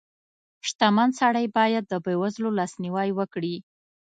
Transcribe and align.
•شتمن 0.67 1.09
سړی 1.19 1.45
باید 1.57 1.83
د 1.87 1.93
بېوزلو 2.05 2.49
لاسنیوی 2.59 3.09
وکړي. 3.13 3.55